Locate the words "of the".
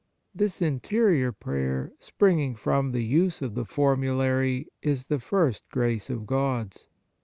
3.43-3.65